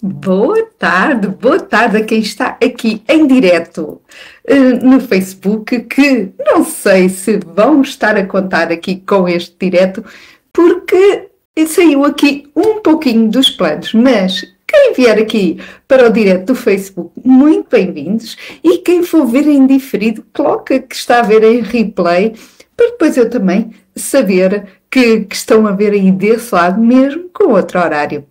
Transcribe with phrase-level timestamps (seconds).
[0.00, 4.00] Boa tarde, boa tarde a quem está aqui em direto
[4.48, 10.04] uh, no Facebook, que não sei se vão estar a contar aqui com este direto,
[10.52, 11.30] porque
[11.66, 17.10] saiu aqui um pouquinho dos planos, mas quem vier aqui para o direto do Facebook,
[17.24, 22.36] muito bem-vindos, e quem for ver em diferido, coloca que está a ver em replay,
[22.76, 27.52] para depois eu também saber que, que estão a ver aí desse lado, mesmo com
[27.52, 28.24] outro horário.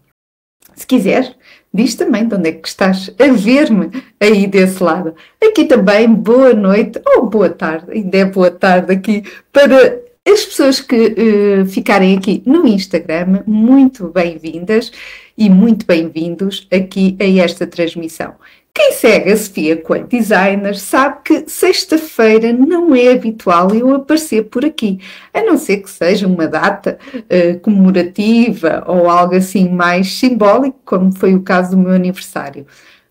[0.74, 1.36] Se quiser,
[1.78, 5.14] diz também de onde é que estás a ver-me aí desse lado.
[5.42, 10.82] Aqui também, boa noite ou boa tarde, ainda é boa tarde aqui para as pessoas
[10.82, 14.92] que uh, ficarem aqui no Instagram, muito bem-vindas
[15.38, 18.34] e muito bem-vindos aqui a esta transmissão.
[18.74, 24.66] Quem segue a Sofia Quant Designer sabe que sexta-feira não é habitual eu aparecer por
[24.66, 25.00] aqui,
[25.34, 31.16] a não ser que seja uma data uh, comemorativa ou algo assim mais simbólico, como
[31.16, 32.66] foi o caso do meu aniversário.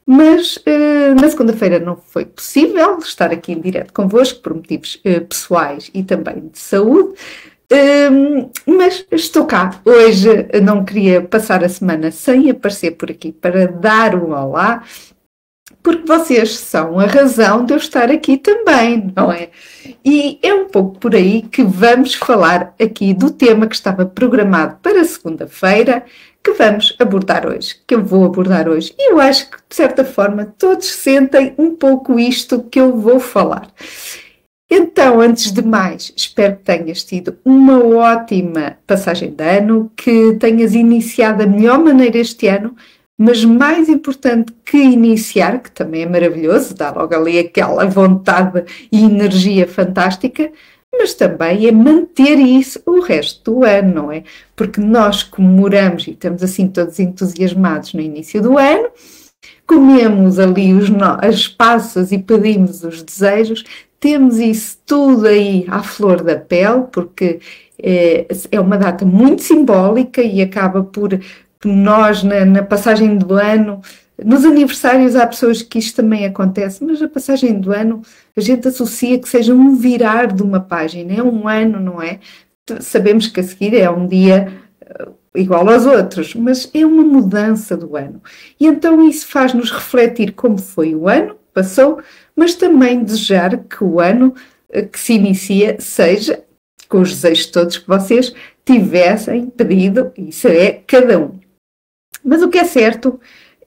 [0.05, 5.21] Mas uh, na segunda-feira não foi possível estar aqui em direto convosco por motivos uh,
[5.27, 7.15] pessoais e também de saúde.
[7.73, 9.81] Uh, mas estou cá.
[9.85, 14.83] Hoje não queria passar a semana sem aparecer por aqui para dar um olá
[15.87, 19.51] porque vocês são a razão de eu estar aqui também, não é?
[20.05, 24.79] E é um pouco por aí que vamos falar aqui do tema que estava programado
[24.83, 26.05] para segunda-feira,
[26.43, 28.95] que vamos abordar hoje, que eu vou abordar hoje.
[28.99, 33.21] E eu acho que, de certa forma, todos sentem um pouco isto que eu vou
[33.21, 33.69] falar.
[34.69, 40.75] Então, antes de mais, espero que tenhas tido uma ótima passagem de ano, que tenhas
[40.75, 42.75] iniciado da melhor maneira este ano
[43.19, 49.05] mas mais importante que iniciar, que também é maravilhoso, dá logo ali aquela vontade e
[49.05, 50.53] energia fantástica,
[50.93, 54.23] mas também é manter isso o resto do ano, não é?
[54.55, 58.89] Porque nós comemoramos e estamos assim todos entusiasmados no início do ano,
[59.67, 63.65] comemos ali os as passas e pedimos os desejos,
[64.07, 67.41] temos isso tudo aí à flor da pele, porque
[67.77, 71.19] é, é uma data muito simbólica e acaba por
[71.65, 73.81] nós, na, na, passagem do ano,
[74.25, 78.01] nos aniversários há pessoas que isto também acontece, mas a passagem do ano
[78.37, 82.21] a gente associa que seja um virar de uma página, é um ano, não é?
[82.79, 84.53] Sabemos que a seguir é um dia
[84.83, 88.23] eh, igual aos outros, mas é uma mudança do ano.
[88.61, 92.01] E então isso faz-nos refletir como foi o ano, passou,
[92.37, 94.35] mas também desejar que o ano
[94.69, 96.45] eh, que se inicia seja
[96.87, 101.41] com os desejos todos que vocês tivessem pedido, isso é cada um.
[102.23, 103.19] Mas o que é certo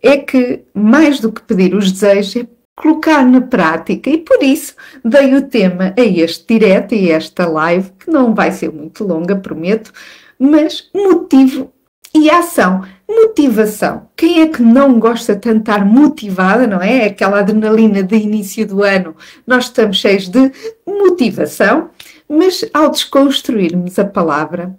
[0.03, 4.75] é que, mais do que pedir os desejos, é colocar na prática, e por isso
[5.03, 9.03] dei o tema a este direto e a esta live, que não vai ser muito
[9.03, 9.91] longa, prometo,
[10.37, 11.73] mas motivo
[12.13, 12.85] e ação.
[13.09, 14.07] Motivação.
[14.15, 17.07] Quem é que não gosta de estar motivada, não é?
[17.07, 19.15] Aquela adrenalina de início do ano,
[19.47, 20.51] nós estamos cheios de
[20.85, 21.89] motivação,
[22.29, 24.77] mas ao desconstruirmos a palavra,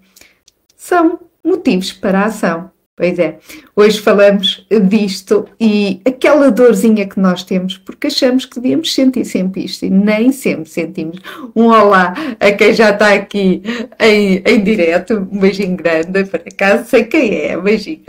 [0.77, 2.71] são motivos para a ação.
[2.97, 3.39] Pois é,
[3.75, 9.65] hoje falamos disto e aquela dorzinha que nós temos, porque achamos que devíamos sentir sempre
[9.65, 11.19] isto e nem sempre sentimos.
[11.57, 13.63] Um olá a quem já está aqui
[13.99, 18.03] em, em direto, um beijinho grande, para casa, sei quem é, um beijinho.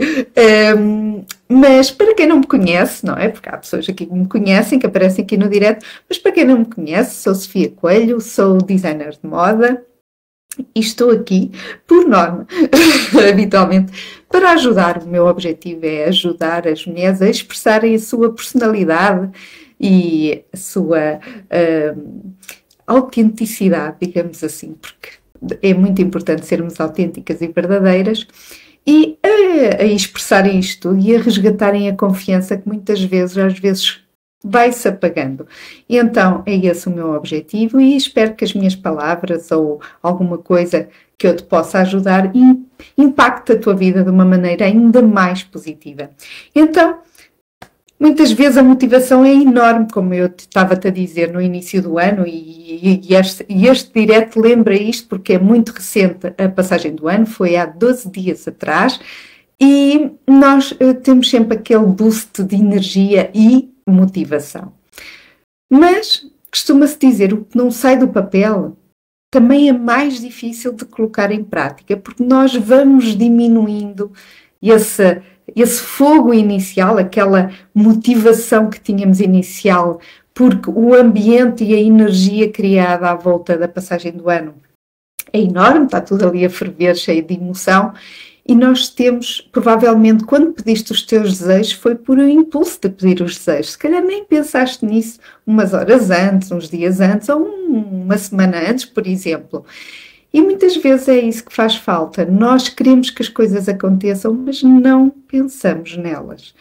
[0.76, 3.28] Um, mas para quem não me conhece, não é?
[3.28, 6.44] Porque há pessoas aqui que me conhecem, que aparecem aqui no direto, mas para quem
[6.44, 9.82] não me conhece, sou Sofia Coelho, sou designer de moda,
[10.74, 11.50] e estou aqui,
[11.86, 12.46] por norma,
[13.30, 15.02] habitualmente, para ajudar.
[15.02, 19.30] O meu objetivo é ajudar as mulheres a expressarem a sua personalidade
[19.78, 22.32] e a sua uh,
[22.86, 25.10] autenticidade, digamos assim, porque
[25.60, 28.26] é muito importante sermos autênticas e verdadeiras
[28.86, 34.00] e a, a expressarem isto e a resgatarem a confiança que muitas vezes, às vezes,
[34.42, 35.46] vai-se apagando.
[35.88, 40.38] E então é esse o meu objetivo e espero que as minhas palavras ou alguma
[40.38, 42.34] coisa que eu te possa ajudar
[42.96, 46.10] impacte a tua vida de uma maneira ainda mais positiva.
[46.54, 46.98] Então,
[47.98, 52.26] muitas vezes a motivação é enorme, como eu estava-te a dizer no início do ano,
[52.26, 57.08] e, e, este, e este direto lembra isto porque é muito recente a passagem do
[57.08, 58.98] ano, foi há 12 dias atrás,
[59.60, 64.72] e nós uh, temos sempre aquele boost de energia e motivação.
[65.70, 68.76] Mas costuma-se dizer o que não sai do papel
[69.32, 74.12] também é mais difícil de colocar em prática, porque nós vamos diminuindo
[74.60, 75.22] esse,
[75.56, 79.98] esse fogo inicial, aquela motivação que tínhamos inicial,
[80.34, 84.54] porque o ambiente e a energia criada à volta da passagem do ano
[85.32, 87.94] é enorme, está tudo ali a ferver, cheio de emoção,
[88.44, 93.22] E nós temos, provavelmente, quando pediste os teus desejos, foi por um impulso de pedir
[93.22, 93.72] os desejos.
[93.72, 98.84] Se calhar nem pensaste nisso umas horas antes, uns dias antes, ou uma semana antes,
[98.84, 99.64] por exemplo.
[100.32, 102.24] E muitas vezes é isso que faz falta.
[102.24, 106.54] Nós queremos que as coisas aconteçam, mas não pensamos nelas.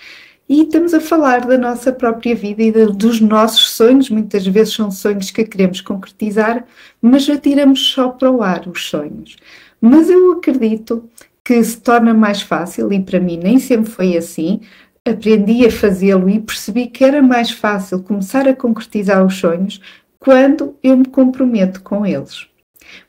[0.48, 4.10] E estamos a falar da nossa própria vida e dos nossos sonhos.
[4.10, 6.66] Muitas vezes são sonhos que queremos concretizar,
[7.02, 9.38] mas atiramos só para o ar os sonhos.
[9.80, 11.10] Mas eu acredito
[11.44, 14.62] que se torna mais fácil, e para mim nem sempre foi assim.
[15.06, 19.82] Aprendi a fazê-lo e percebi que era mais fácil começar a concretizar os sonhos
[20.20, 22.48] quando eu me comprometo com eles.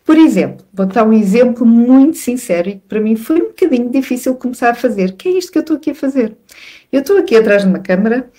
[0.05, 3.91] Por exemplo, vou dar um exemplo muito sincero e que para mim foi um bocadinho
[3.91, 6.37] difícil começar a fazer, que é isto que eu estou aqui a fazer.
[6.91, 8.31] Eu estou aqui atrás de uma câmara,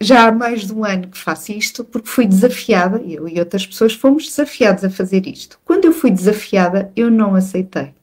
[0.00, 3.66] já há mais de um ano que faço isto, porque fui desafiada, eu e outras
[3.66, 5.58] pessoas fomos desafiados a fazer isto.
[5.64, 7.94] Quando eu fui desafiada, eu não aceitei,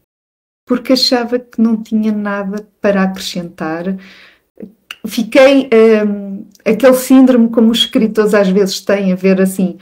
[0.71, 3.93] porque achava que não tinha nada para acrescentar.
[5.05, 5.69] Fiquei
[6.07, 9.77] um, aquele síndrome como os escritores às vezes têm, a ver assim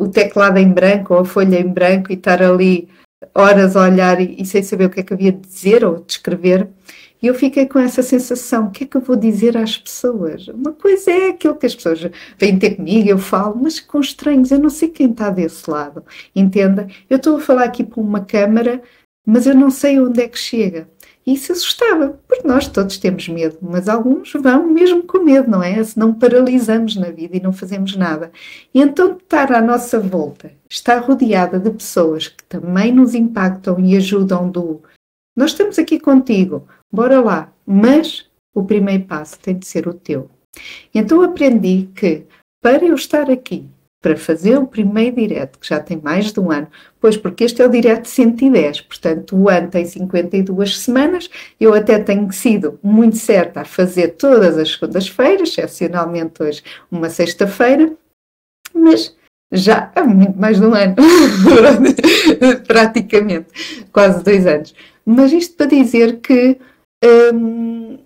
[0.00, 2.88] o teclado em branco ou a folha em branco e estar ali
[3.34, 5.96] horas a olhar e, e sem saber o que é que havia de dizer ou
[5.96, 6.66] de escrever.
[7.22, 10.48] E eu fiquei com essa sensação: o que é que eu vou dizer às pessoas?
[10.48, 12.00] Uma coisa é aquilo que as pessoas
[12.38, 16.02] vêm ter comigo, eu falo, mas com estranhos, eu não sei quem está desse lado,
[16.34, 16.88] entenda?
[17.10, 18.82] Eu estou a falar aqui para uma câmara,
[19.26, 20.88] mas eu não sei onde é que chega.
[21.26, 25.62] E isso assustava, porque nós todos temos medo, mas alguns vão mesmo com medo, não
[25.62, 25.82] é?
[25.84, 28.32] Senão paralisamos na vida e não fazemos nada.
[28.74, 33.96] E então estar à nossa volta, estar rodeada de pessoas que também nos impactam e
[33.96, 34.80] ajudam do
[35.36, 37.52] nós estamos aqui contigo, bora lá.
[37.64, 40.30] Mas o primeiro passo tem de ser o teu.
[40.94, 42.26] Então aprendi que
[42.60, 43.66] para eu estar aqui,
[44.00, 46.68] para fazer o primeiro direto, que já tem mais de um ano,
[46.98, 51.28] pois porque este é o direto 110, portanto o ano tem 52 semanas,
[51.60, 57.92] eu até tenho sido muito certa a fazer todas as segundas-feiras, excepcionalmente hoje uma sexta-feira,
[58.74, 59.14] mas
[59.52, 60.94] já há muito mais de um ano,
[62.66, 63.48] praticamente,
[63.92, 64.74] quase dois anos.
[65.04, 66.56] Mas isto para dizer que,
[67.34, 67.98] hum,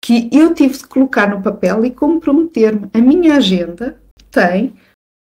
[0.00, 2.90] que eu tive de colocar no papel e comprometer-me.
[2.92, 3.98] A minha agenda
[4.30, 4.74] tem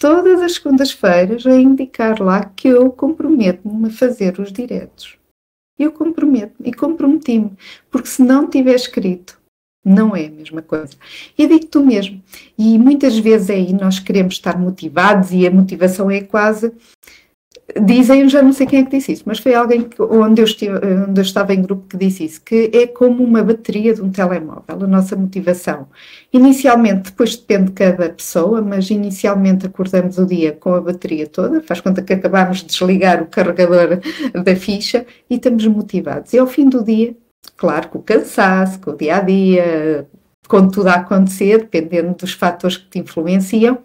[0.01, 5.15] todas as segundas-feiras a indicar lá que eu comprometo-me a fazer os diretos.
[5.77, 7.51] Eu comprometo-me e comprometi-me,
[7.92, 9.39] porque se não tiver escrito,
[9.86, 10.94] não é a mesma coisa.
[11.38, 12.19] E digo tu mesmo.
[12.57, 16.74] E muitas vezes é aí nós queremos estar motivados e a motivação é quase
[17.79, 20.45] Dizem, já não sei quem é que disse isso, mas foi alguém que, onde, eu
[20.45, 20.73] estive,
[21.07, 24.09] onde eu estava em grupo que disse isso, que é como uma bateria de um
[24.09, 25.88] telemóvel, a nossa motivação.
[26.33, 31.62] Inicialmente, depois depende de cada pessoa, mas inicialmente acordamos o dia com a bateria toda,
[31.62, 34.00] faz conta que acabamos de desligar o carregador
[34.44, 36.33] da ficha e estamos motivados.
[36.33, 37.15] E ao fim do dia,
[37.56, 40.07] claro, com o cansaço, com o dia a dia,
[40.47, 43.77] com tudo a acontecer, dependendo dos fatores que te influenciam,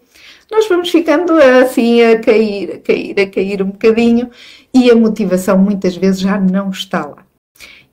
[0.50, 4.30] nós vamos ficando assim a cair, a cair, a cair um bocadinho
[4.72, 7.26] e a motivação muitas vezes já não está lá.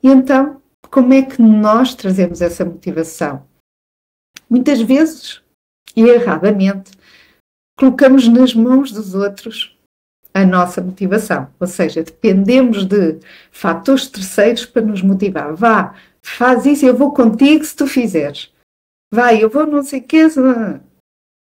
[0.02, 0.60] E então,
[0.90, 3.44] como é que nós trazemos essa motivação?
[4.48, 5.42] Muitas vezes,
[5.96, 6.92] e erradamente,
[7.76, 9.76] colocamos nas mãos dos outros
[10.32, 13.18] a nossa motivação, ou seja, dependemos de
[13.52, 15.54] fatores terceiros para nos motivar.
[15.54, 18.52] Vá, faz isso, eu vou contigo se tu fizeres.
[19.12, 20.28] Vai, eu vou não sei o que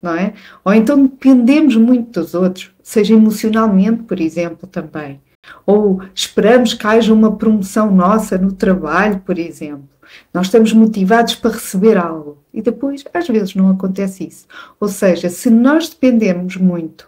[0.01, 0.33] não é?
[0.63, 5.19] Ou então dependemos muito dos outros, seja emocionalmente, por exemplo, também.
[5.65, 9.87] Ou esperamos que haja uma promoção nossa no trabalho, por exemplo.
[10.33, 14.47] Nós estamos motivados para receber algo e depois, às vezes, não acontece isso.
[14.79, 17.07] Ou seja, se nós dependemos muito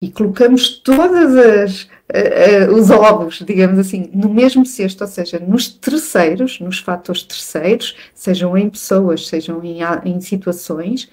[0.00, 5.38] e colocamos todas as uh, uh, os ovos, digamos assim, no mesmo cesto, ou seja,
[5.38, 11.08] nos terceiros, nos fatores terceiros, sejam em pessoas, sejam em, em situações,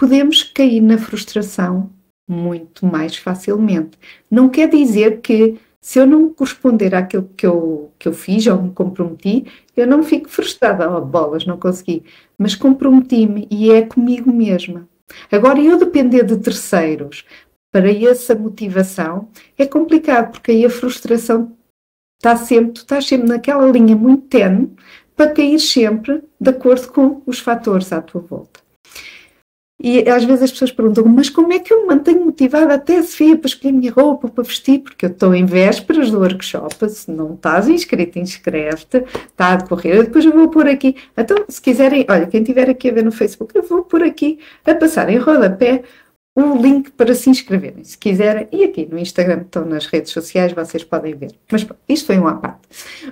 [0.00, 1.90] podemos cair na frustração
[2.26, 3.98] muito mais facilmente.
[4.30, 8.62] Não quer dizer que se eu não corresponder àquilo que eu, que eu fiz ou
[8.62, 9.44] me comprometi,
[9.76, 10.90] eu não fico frustrada.
[10.90, 12.02] Oh, bolas, não consegui.
[12.38, 14.88] Mas comprometi-me e é comigo mesma.
[15.30, 17.26] Agora, eu depender de terceiros
[17.70, 19.28] para essa motivação
[19.58, 21.54] é complicado, porque aí a frustração
[22.16, 24.70] está sempre, tu estás sempre naquela linha muito tenue
[25.14, 28.59] para cair sempre de acordo com os fatores à tua volta.
[29.82, 33.00] E às vezes as pessoas perguntam, mas como é que eu me mantenho motivada até
[33.00, 34.80] se para escolher a minha roupa, para vestir?
[34.80, 40.02] Porque eu estou em vésperas do workshop, se não estás inscrito, inscreve-te, está a correr,
[40.02, 40.96] depois eu vou pôr aqui.
[41.16, 44.38] Então, se quiserem, olha, quem estiver aqui a ver no Facebook, eu vou pôr aqui
[44.66, 45.82] a passar em rodapé
[46.36, 48.48] o link para se inscreverem, se quiserem.
[48.52, 51.32] E aqui no Instagram estão nas redes sociais, vocês podem ver.
[51.50, 52.68] Mas isto foi um à parte.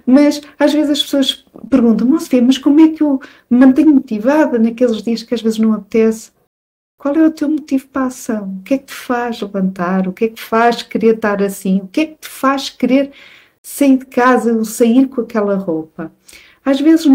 [0.06, 3.18] Mas às vezes as pessoas perguntam, mas como é que eu
[3.50, 6.30] me mantenho motivada naqueles dias que às vezes não apetece?
[6.98, 8.58] Qual é o teu motivo para a ação?
[8.58, 10.08] O que é que te faz levantar?
[10.08, 11.78] O que é que te faz querer estar assim?
[11.82, 13.12] O que é que te faz querer
[13.62, 16.12] sair de casa ou sair com aquela roupa?
[16.64, 17.06] Às vezes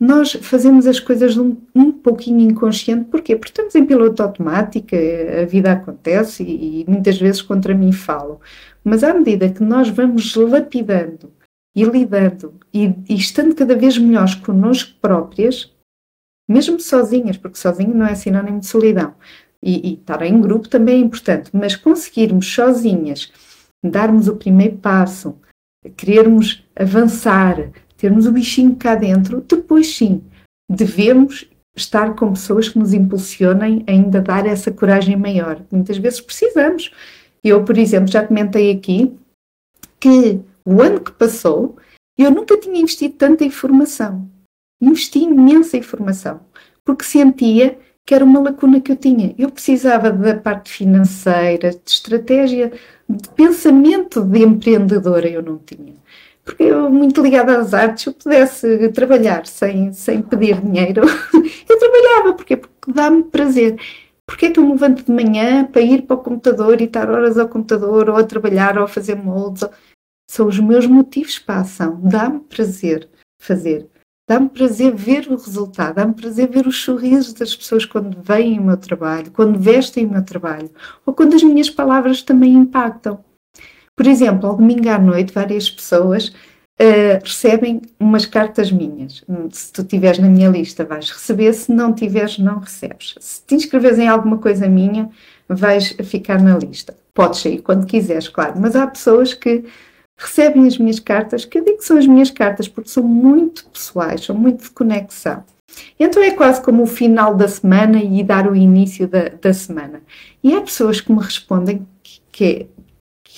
[0.00, 3.36] nós fazemos as coisas um, um pouquinho inconsciente, porquê?
[3.36, 4.96] Porque estamos em piloto automático,
[5.42, 8.40] a vida acontece e, e muitas vezes contra mim falo.
[8.82, 11.30] Mas à medida que nós vamos lapidando
[11.76, 15.70] e lidando e, e estando cada vez melhores connosco próprias,
[16.48, 19.14] mesmo sozinhas, porque sozinho não é sinónimo de solidão,
[19.62, 23.30] e, e estar em grupo também é importante, mas conseguirmos sozinhas
[23.84, 25.36] darmos o primeiro passo,
[25.96, 30.22] querermos avançar, termos o bichinho cá dentro, depois sim,
[30.68, 35.62] devemos estar com pessoas que nos impulsionem a ainda dar essa coragem maior.
[35.70, 36.90] Muitas vezes precisamos.
[37.42, 39.16] Eu, por exemplo, já comentei aqui
[40.00, 41.76] que o ano que passou
[42.16, 44.28] eu nunca tinha investido tanta informação.
[44.80, 46.40] Investi imensa informação,
[46.84, 49.34] porque sentia que era uma lacuna que eu tinha.
[49.36, 52.72] Eu precisava da parte financeira, de estratégia,
[53.08, 55.94] de pensamento de empreendedora, eu não tinha
[56.48, 61.02] porque eu, muito ligada às artes, eu pudesse trabalhar sem, sem pedir dinheiro,
[61.68, 63.78] eu trabalhava, porque, porque dá-me prazer.
[64.26, 67.10] Porque é que eu me levanto de manhã para ir para o computador e estar
[67.10, 69.68] horas ao computador, ou a trabalhar, ou a fazer moldes?
[70.30, 72.00] São os meus motivos para a ação.
[72.02, 73.08] Dá-me prazer
[73.40, 73.86] fazer.
[74.28, 78.62] Dá-me prazer ver o resultado, dá-me prazer ver os sorrisos das pessoas quando veem o
[78.62, 80.70] meu trabalho, quando vestem o meu trabalho,
[81.06, 83.24] ou quando as minhas palavras também impactam.
[83.96, 89.24] Por exemplo, ao domingo à noite, várias pessoas uh, recebem umas cartas minhas.
[89.50, 93.14] Se tu estiveres na minha lista, vais receber, se não tiveres, não recebes.
[93.18, 95.08] Se te inscreves em alguma coisa minha,
[95.48, 96.94] vais ficar na lista.
[97.14, 99.64] Podes sair quando quiseres, claro, mas há pessoas que
[100.18, 103.64] recebem as minhas cartas, que eu digo que são as minhas cartas porque são muito
[103.66, 105.44] pessoais, são muito de conexão.
[105.98, 110.02] Então é quase como o final da semana e dar o início da, da semana.
[110.42, 112.68] E há pessoas que me respondem que, que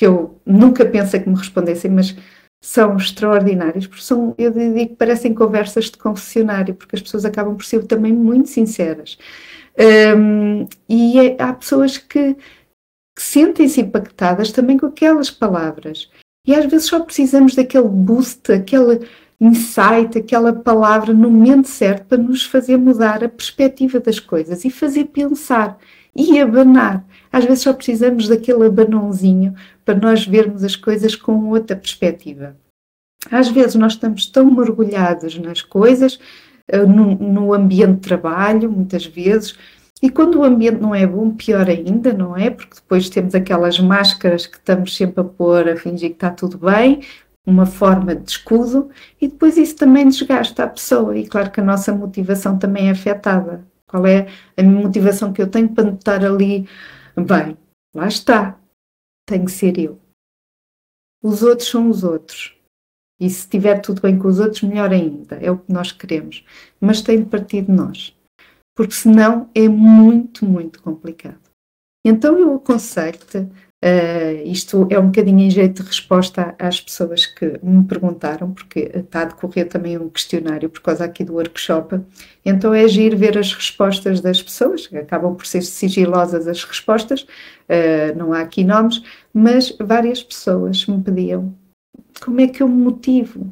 [0.01, 2.17] que eu nunca pensei que me respondessem, mas
[2.63, 7.57] são extraordinários, porque são, eu digo que parecem conversas de confessionário, porque as pessoas acabam
[7.57, 9.19] por ser também muito sinceras.
[10.17, 16.11] Um, e é, há pessoas que, que sentem-se impactadas também com aquelas palavras.
[16.47, 19.07] E às vezes só precisamos daquele boost, aquele
[19.41, 24.71] insight, aquela palavra no momento certo para nos fazer mudar a perspectiva das coisas e
[24.71, 25.79] fazer pensar
[26.15, 27.05] e abanar.
[27.33, 29.55] Às vezes só precisamos daquele abanãozinho
[29.85, 32.57] para nós vermos as coisas com outra perspectiva.
[33.31, 36.19] Às vezes nós estamos tão mergulhados nas coisas,
[36.67, 39.57] eh, no, no ambiente de trabalho, muitas vezes,
[40.03, 42.51] e quando o ambiente não é bom, pior ainda, não é?
[42.51, 46.59] Porque depois temos aquelas máscaras que estamos sempre a pôr a fingir que está tudo
[46.59, 47.03] bem,
[47.47, 48.91] uma forma de escudo,
[49.21, 51.17] e depois isso também desgasta a pessoa.
[51.19, 53.67] E claro que a nossa motivação também é afetada.
[53.87, 56.67] Qual é a motivação que eu tenho para estar ali?
[57.17, 57.59] Bem,
[57.95, 58.59] lá está.
[59.27, 60.01] Tem que ser eu.
[61.23, 62.57] Os outros são os outros.
[63.21, 65.37] E se estiver tudo bem com os outros, melhor ainda.
[65.37, 66.45] É o que nós queremos.
[66.81, 68.17] Mas tem de partir de nós.
[68.81, 71.51] Porque senão é muito, muito complicado.
[72.03, 73.47] Então eu aconselho-te
[73.83, 78.91] Uh, isto é um bocadinho em jeito de resposta às pessoas que me perguntaram, porque
[78.95, 81.99] está a decorrer também um questionário por causa aqui do workshop.
[82.45, 88.19] Então é agir ver as respostas das pessoas, acabam por ser sigilosas as respostas, uh,
[88.19, 91.55] não há aqui nomes, mas várias pessoas me pediam
[92.23, 93.51] como é que eu me motivo?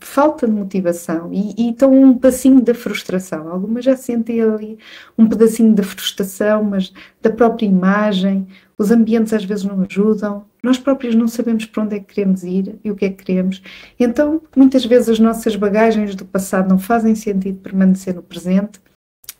[0.00, 3.48] Falta de motivação e, e então um passinho da frustração.
[3.48, 4.78] Algumas já sentem ali
[5.16, 8.46] um pedacinho da frustração, mas da própria imagem,
[8.78, 12.42] os ambientes às vezes não ajudam, nós próprios não sabemos para onde é que queremos
[12.44, 13.62] ir e o que é que queremos.
[13.98, 18.80] Então, muitas vezes as nossas bagagens do passado não fazem sentido permanecer no presente,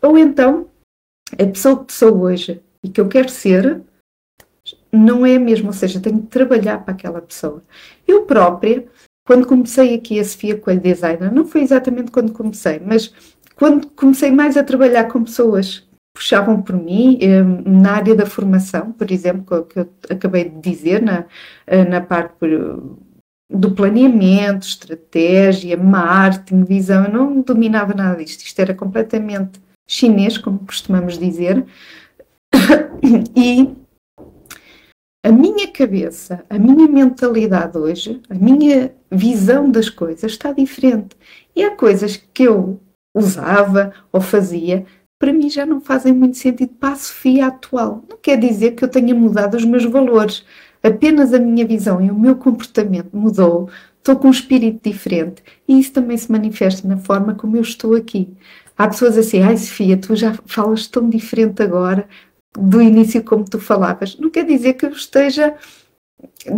[0.00, 0.68] ou então
[1.32, 3.82] a pessoa que sou hoje e que eu quero ser
[4.92, 7.62] não é a mesma, ou seja, tenho que trabalhar para aquela pessoa.
[8.06, 8.86] Eu própria
[9.26, 13.12] quando comecei aqui a Sofia Coelho Designer, não foi exatamente quando comecei, mas
[13.56, 18.90] quando comecei mais a trabalhar com pessoas puxavam por mim, eh, na área da formação,
[18.92, 21.26] por exemplo, que eu acabei de dizer, na,
[21.66, 22.34] eh, na parte
[23.50, 30.58] do planeamento, estratégia, marketing, visão, eu não dominava nada disto, isto era completamente chinês, como
[30.60, 31.64] costumamos dizer,
[33.36, 33.76] e
[35.26, 41.16] a minha cabeça, a minha mentalidade hoje, a minha visão das coisas está diferente.
[41.54, 42.80] E há coisas que eu
[43.12, 44.86] usava ou fazia
[45.18, 48.04] para mim já não fazem muito sentido para a Sofia atual.
[48.08, 50.44] Não quer dizer que eu tenha mudado os meus valores,
[50.80, 53.68] apenas a minha visão e o meu comportamento mudou.
[53.98, 57.96] Estou com um espírito diferente e isso também se manifesta na forma como eu estou
[57.96, 58.28] aqui.
[58.78, 62.06] Há pessoas assim, ai Sofia, tu já falas tão diferente agora
[62.58, 64.16] do início como tu falavas.
[64.18, 65.54] Não quer dizer que eu esteja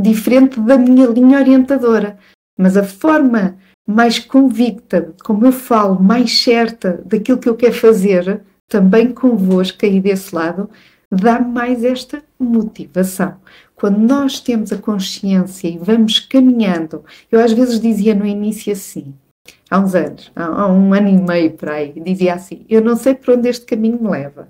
[0.01, 2.19] diferente da minha linha orientadora,
[2.57, 8.43] mas a forma mais convicta, como eu falo, mais certa daquilo que eu quero fazer,
[8.69, 10.69] também convosco aí desse lado,
[11.11, 13.37] dá mais esta motivação.
[13.75, 19.15] Quando nós temos a consciência e vamos caminhando, eu às vezes dizia no início assim,
[19.71, 23.15] há uns anos, há um ano e meio por aí, dizia assim: Eu não sei
[23.15, 24.49] para onde este caminho me leva,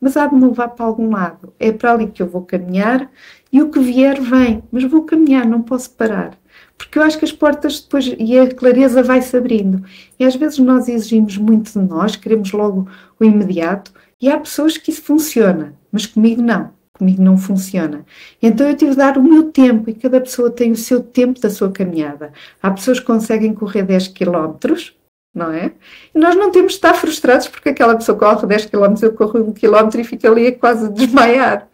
[0.00, 1.52] mas há de me levar para algum lado.
[1.58, 3.10] É para ali que eu vou caminhar
[3.52, 6.38] e o que vier vem, mas vou caminhar, não posso parar.
[6.76, 9.84] Porque eu acho que as portas depois e a clareza vai-se abrindo.
[10.18, 12.88] E às vezes nós exigimos muito de nós, queremos logo
[13.18, 16.70] o imediato, e há pessoas que isso funciona, mas comigo não.
[16.92, 18.04] Comigo não funciona.
[18.42, 21.40] Então eu tive de dar o meu tempo e cada pessoa tem o seu tempo
[21.40, 22.32] da sua caminhada.
[22.60, 24.97] Há pessoas que conseguem correr 10 quilómetros,
[25.34, 25.72] não é?
[26.14, 29.40] E nós não temos de estar frustrados porque aquela pessoa corre 10 km, eu corro
[29.40, 31.68] 1 km e fico ali a quase desmaiar.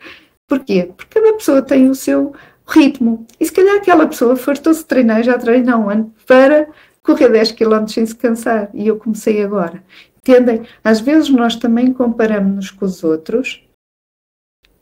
[0.46, 0.92] Porquê?
[0.96, 2.34] Porque cada pessoa tem o seu
[2.66, 3.26] ritmo.
[3.40, 6.68] E se calhar aquela pessoa fartou-se de treinar, já treina um ano, para
[7.02, 8.70] correr 10 km sem se cansar.
[8.74, 9.82] E eu comecei agora.
[10.18, 10.62] Entendem?
[10.82, 13.62] Às vezes nós também comparamos-nos com os outros,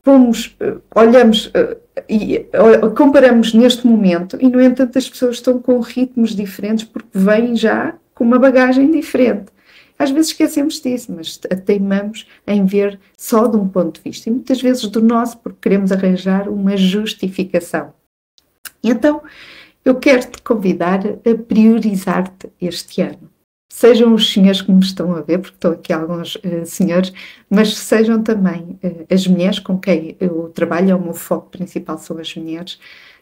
[0.04, 1.76] fomos, eh, olhamos eh,
[2.08, 2.46] e
[2.96, 7.94] comparamos neste momento, e no entanto as pessoas estão com ritmos diferentes porque vêm já
[8.14, 9.46] com uma bagagem diferente.
[9.98, 14.32] Às vezes esquecemos disso, mas teimamos em ver só de um ponto de vista e
[14.32, 17.92] muitas vezes do nosso, porque queremos arranjar uma justificação.
[18.82, 19.22] Então,
[19.84, 23.30] eu quero te convidar a priorizar-te este ano.
[23.72, 27.12] Sejam os senhores que me estão a ver, porque estão aqui alguns uh, senhores,
[27.48, 31.96] mas sejam também uh, as mulheres com quem eu trabalho, é o meu foco principal
[31.96, 32.74] são as mulheres,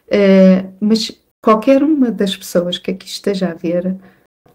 [0.07, 3.95] uh, mas qualquer uma das pessoas que aqui esteja a ver,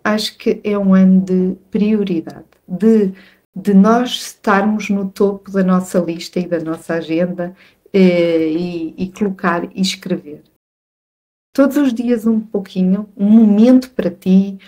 [0.06, 3.12] acho que é um ano de prioridade, de,
[3.54, 7.54] de nós estarmos no topo da nossa lista e da nossa agenda
[7.92, 10.42] eh, e, e colocar e escrever.
[11.52, 14.58] Todos os dias um pouquinho, um momento para ti,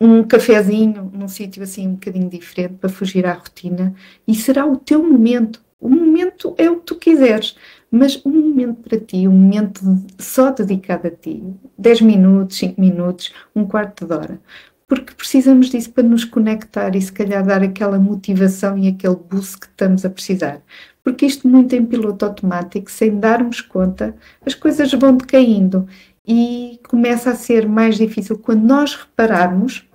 [0.00, 3.94] um cafezinho num sítio assim um bocadinho diferente para fugir à rotina
[4.28, 5.64] e será o teu momento.
[5.80, 7.56] O momento é o que tu quiseres,
[7.90, 9.80] mas um momento para ti, um momento
[10.18, 11.42] só dedicado a ti,
[11.76, 14.40] 10 minutos, 5 minutos, um quarto de hora
[14.88, 19.58] porque precisamos disso para nos conectar e se calhar dar aquela motivação e aquele boost
[19.58, 20.62] que estamos a precisar.
[21.02, 25.86] Porque isto muito em piloto automático, sem darmos conta, as coisas vão decaindo
[26.26, 29.86] e começa a ser mais difícil quando nós repararmos,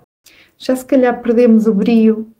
[0.57, 2.31] já se calhar perdemos o brio,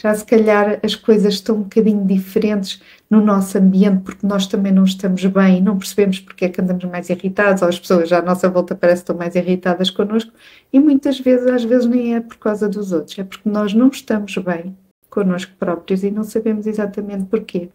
[0.00, 2.80] já se calhar as coisas estão um bocadinho diferentes
[3.10, 6.84] no nosso ambiente porque nós também não estamos bem, não percebemos porque é que andamos
[6.84, 10.32] mais irritados, ou as pessoas à nossa volta parecem que estão mais irritadas connosco,
[10.72, 13.88] e muitas vezes, às vezes, nem é por causa dos outros, é porque nós não
[13.88, 14.78] estamos bem
[15.10, 17.68] connosco próprios e não sabemos exatamente porquê.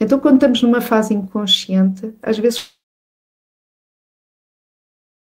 [0.00, 2.72] Então, quando estamos numa fase inconsciente, às vezes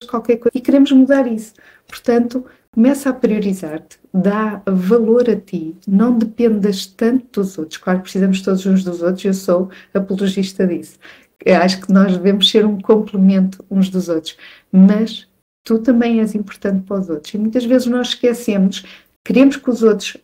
[0.07, 1.53] qualquer coisa e queremos mudar isso.
[1.87, 7.77] Portanto, começa a priorizar-te, dá valor a ti, não dependas tanto dos outros.
[7.77, 10.97] Claro que precisamos todos uns dos outros, eu sou apologista disso.
[11.45, 14.35] Eu acho que nós devemos ser um complemento uns dos outros,
[14.71, 15.27] mas
[15.63, 17.33] tu também és importante para os outros.
[17.33, 18.83] E muitas vezes nós esquecemos,
[19.23, 20.17] queremos que os outros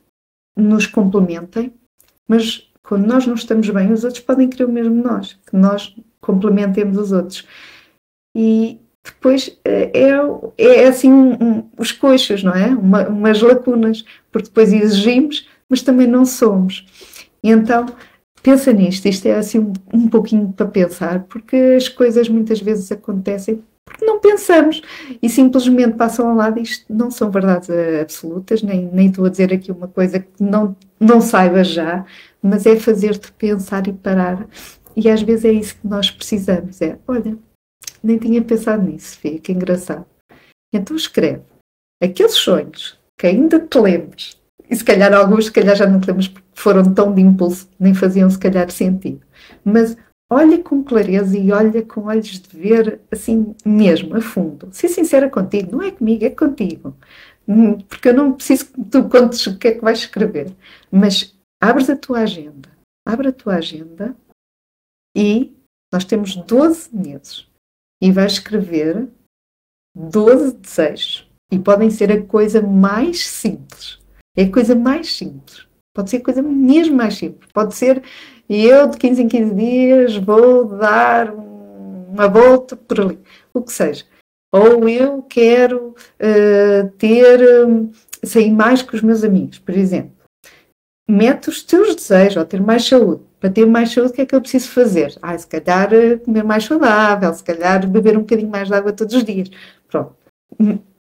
[0.57, 1.71] nos complementem,
[2.27, 5.55] mas quando nós não estamos bem, os outros podem querer o mesmo de nós, que
[5.55, 7.45] nós complementemos os outros.
[8.35, 9.91] E depois eh,
[10.57, 12.67] é, é assim um, um, os coxos, não é?
[12.67, 16.85] Uma, umas lacunas, porque depois exigimos, mas também não somos.
[17.43, 17.85] E então,
[18.43, 22.91] pensa nisto, isto é assim um, um pouquinho para pensar, porque as coisas muitas vezes
[22.91, 24.81] acontecem porque não pensamos
[25.21, 26.59] e simplesmente passam ao lado.
[26.59, 27.69] Isto não são verdades
[28.01, 32.05] absolutas, nem, nem estou a dizer aqui uma coisa que não, não saibas já,
[32.41, 34.47] mas é fazer-te pensar e parar.
[34.95, 37.37] E às vezes é isso que nós precisamos: é olha,
[38.03, 40.05] nem tinha pensado nisso, Fia, que engraçado.
[40.73, 41.43] Então escreve
[42.01, 46.07] aqueles sonhos que ainda te lembres, e se calhar alguns, se calhar já não te
[46.07, 49.21] lembras porque foram tão de impulso, nem faziam se calhar sentido.
[49.65, 49.97] Mas
[50.31, 54.69] olha com clareza e olha com olhos de ver, assim mesmo, a fundo.
[54.71, 56.95] Ser sincera contigo, não é comigo, é contigo.
[57.47, 60.55] Hum, porque eu não preciso que tu contes o que é que vais escrever.
[60.91, 62.69] Mas abres a tua agenda,
[63.07, 64.15] abre a tua agenda
[65.17, 65.51] e
[65.91, 67.48] nós temos 12 meses
[68.01, 69.07] e vai escrever
[69.95, 71.29] 12 desejos.
[71.51, 73.99] E podem ser a coisa mais simples.
[74.37, 75.67] É a coisa mais simples.
[75.95, 77.51] Pode ser coisa mesmo mais simples.
[77.51, 78.03] Pode ser
[78.47, 83.19] eu de 15 em 15 dias vou dar uma volta por ali,
[83.53, 84.05] o que seja.
[84.51, 87.91] Ou eu quero uh, ter, um,
[88.23, 90.15] sair mais com os meus amigos, por exemplo.
[91.07, 93.23] Mete os teus desejos, ou ter mais saúde.
[93.39, 95.17] Para ter mais saúde, o que é que eu preciso fazer?
[95.21, 98.91] Ah, se calhar eh, comer mais saudável, se calhar beber um bocadinho mais de água
[98.91, 99.49] todos os dias.
[99.87, 100.15] Pronto.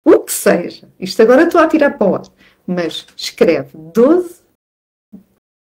[0.05, 0.89] O que seja.
[0.99, 2.23] Isto agora estou a tirar para o ar.
[2.67, 4.43] Mas escreve 12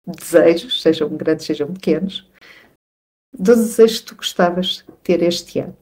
[0.05, 2.29] desejos, sejam grandes, sejam pequenos,
[3.37, 5.77] 12 desejos que tu gostavas de ter este ano.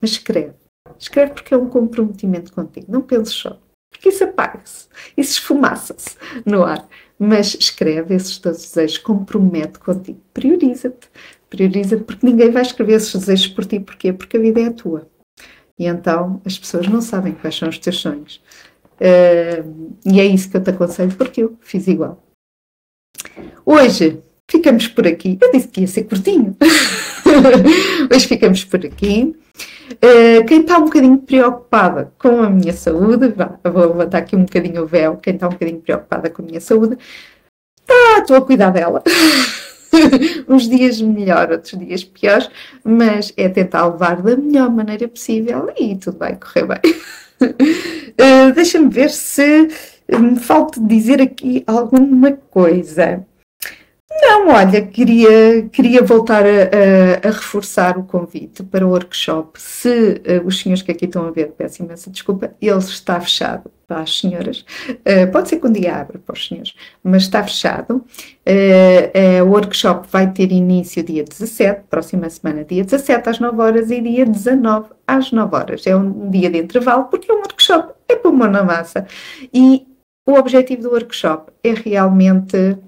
[0.00, 0.54] Mas escreve.
[0.98, 2.90] Escreve porque é um comprometimento contigo.
[2.90, 3.60] Não penses só.
[3.94, 4.88] Porque isso apaga-se.
[5.16, 6.86] Isso esfumaça-se no ar.
[7.16, 10.20] Mas escreve esses 12 desejos, compromete contigo.
[10.34, 11.08] Prioriza-te.
[11.48, 13.78] Prioriza-te porque ninguém vai escrever esses desejos por ti.
[13.78, 14.12] Porquê?
[14.12, 15.08] Porque a vida é a tua.
[15.78, 18.42] E então as pessoas não sabem quais são os teus sonhos.
[18.94, 22.22] Uh, e é isso que eu te aconselho, porque eu fiz igual.
[23.64, 25.38] Hoje ficamos por aqui.
[25.40, 26.56] Eu disse que ia ser curtinho.
[28.12, 29.34] Hoje ficamos por aqui.
[29.94, 34.82] Uh, quem está um bocadinho preocupada com a minha saúde, vou levantar aqui um bocadinho
[34.82, 35.16] o véu.
[35.16, 36.96] Quem está um bocadinho preocupada com a minha saúde,
[37.86, 39.02] tá, estou a cuidar dela.
[40.48, 42.50] Uns dias melhor, outros dias piores,
[42.82, 46.94] mas é tentar levar da melhor maneira possível e tudo vai correr bem.
[47.40, 49.68] Uh, Deixa-me ver se
[50.08, 53.24] me falta dizer aqui alguma coisa.
[54.20, 59.60] Não, olha, queria, queria voltar a, a, a, reforçar o convite para o workshop.
[59.60, 63.70] Se uh, os senhores que aqui estão a ver, peço imensa desculpa, ele está fechado
[63.88, 64.64] para as senhoras.
[64.88, 68.04] Uh, pode ser que um dia abra para os senhores, mas está fechado.
[68.46, 73.90] Uh, o workshop vai ter início dia 17, próxima semana, dia 17 às 9 horas
[73.90, 75.86] e dia 19 às 9 horas.
[75.86, 79.06] É um dia de intervalo, porque é um workshop, é para uma na massa.
[79.52, 79.86] E
[80.26, 82.78] o objetivo do workshop é realmente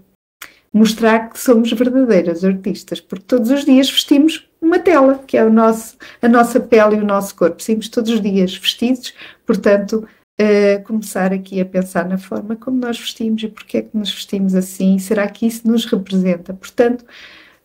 [0.77, 5.51] mostrar que somos verdadeiras artistas, porque todos os dias vestimos uma tela, que é o
[5.51, 7.63] nosso, a nossa pele e o nosso corpo.
[7.63, 9.15] Saímos todos os dias vestidos,
[9.47, 10.07] portanto,
[10.41, 14.13] uh, começar aqui a pensar na forma como nós vestimos e porque é que nos
[14.13, 16.53] vestimos assim, será que isso nos representa?
[16.53, 17.07] Portanto,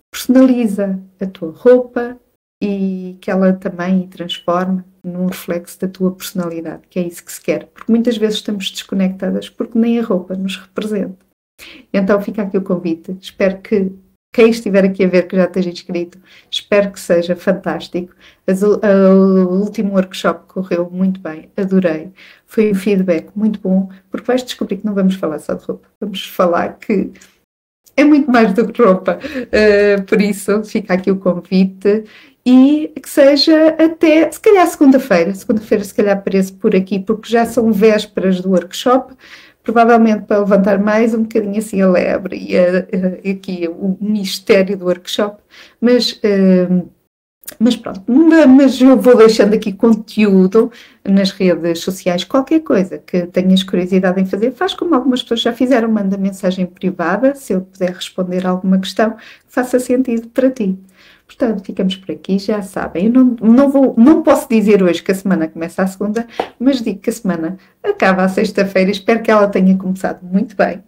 [0.10, 2.17] personaliza a tua roupa
[2.63, 7.41] e que ela também transforme num reflexo da tua personalidade, que é isso que se
[7.41, 11.31] quer, porque muitas vezes estamos desconectadas porque nem a roupa nos representa.
[11.93, 13.15] Então fica aqui o convite.
[13.21, 13.91] Espero que
[14.34, 16.17] quem estiver aqui a ver que já esteja inscrito,
[16.50, 18.13] espero que seja fantástico.
[18.47, 22.12] o último workshop correu muito bem, adorei.
[22.45, 25.88] Foi um feedback muito bom, porque vais descobrir que não vamos falar só de roupa,
[26.00, 27.12] vamos falar que
[27.97, 29.19] é muito mais do que roupa.
[29.19, 32.06] Uh, por isso, fica aqui o convite
[32.45, 35.34] e que seja até, se calhar, segunda-feira.
[35.34, 39.13] Segunda-feira, se calhar, apareço por aqui, porque já são vésperas do workshop
[39.63, 44.86] provavelmente para levantar mais um bocadinho assim a lebre e a, aqui o mistério do
[44.86, 45.41] workshop,
[45.80, 46.89] mas, uh,
[47.60, 50.71] mas pronto, mas eu vou deixando aqui conteúdo
[51.04, 55.54] nas redes sociais, qualquer coisa que tenhas curiosidade em fazer, faz como algumas pessoas já
[55.54, 60.78] fizeram, manda mensagem privada, se eu puder responder alguma questão que faça sentido para ti.
[61.32, 63.06] Portanto, ficamos por aqui, já sabem.
[63.06, 66.28] Eu não, não, vou, não posso dizer hoje que a semana começa a segunda,
[66.60, 68.91] mas digo que a semana acaba a sexta-feira.
[68.91, 70.84] Espero que ela tenha começado muito bem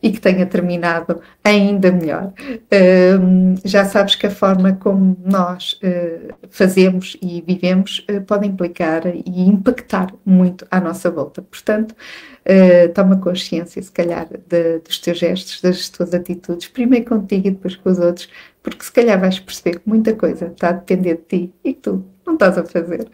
[0.00, 2.32] e que tenha terminado ainda melhor.
[2.38, 9.02] Uh, já sabes que a forma como nós uh, fazemos e vivemos uh, pode implicar
[9.06, 11.42] e impactar muito à nossa volta.
[11.42, 17.48] Portanto, uh, toma consciência, se calhar, de, dos teus gestos, das tuas atitudes, primeiro contigo
[17.48, 18.28] e depois com os outros,
[18.68, 21.80] porque se calhar vais perceber que muita coisa está a depender de ti e que
[21.80, 23.08] tu não estás a fazer.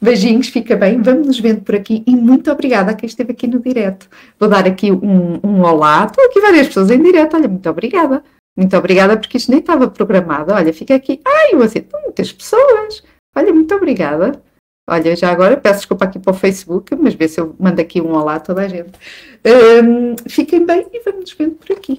[0.00, 3.46] Beijinhos, fica bem, vamos nos vendo por aqui e muito obrigada a quem esteve aqui
[3.46, 4.08] no direto.
[4.38, 8.22] Vou dar aqui um, um olá, estou aqui várias pessoas em direto, olha, muito obrigada.
[8.56, 10.52] Muito obrigada porque isto nem estava programado.
[10.52, 11.20] Olha, fica aqui.
[11.24, 13.02] Ai, eu aceito muitas pessoas.
[13.34, 14.42] Olha, muito obrigada.
[14.88, 18.00] Olha, já agora peço desculpa aqui para o Facebook, mas vê se eu mando aqui
[18.00, 18.90] um olá a toda a gente.
[19.82, 21.98] Um, fiquem bem e vamos nos vendo por aqui.